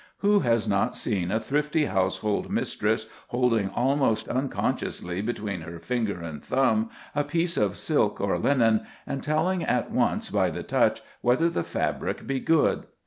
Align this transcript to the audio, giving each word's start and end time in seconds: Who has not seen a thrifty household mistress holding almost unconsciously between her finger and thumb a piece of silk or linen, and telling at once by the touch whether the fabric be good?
Who 0.17 0.39
has 0.39 0.67
not 0.67 0.95
seen 0.95 1.29
a 1.29 1.39
thrifty 1.39 1.85
household 1.85 2.49
mistress 2.49 3.05
holding 3.27 3.69
almost 3.69 4.27
unconsciously 4.27 5.21
between 5.21 5.61
her 5.61 5.77
finger 5.77 6.23
and 6.23 6.43
thumb 6.43 6.89
a 7.13 7.23
piece 7.23 7.55
of 7.55 7.77
silk 7.77 8.19
or 8.19 8.39
linen, 8.39 8.81
and 9.05 9.21
telling 9.21 9.63
at 9.63 9.91
once 9.91 10.31
by 10.31 10.49
the 10.49 10.63
touch 10.63 11.03
whether 11.21 11.49
the 11.51 11.63
fabric 11.63 12.25
be 12.25 12.39
good? 12.39 12.87